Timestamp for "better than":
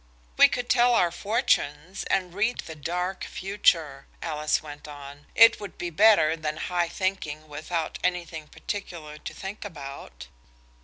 5.91-6.57